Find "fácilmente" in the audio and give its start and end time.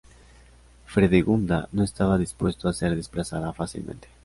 3.53-4.07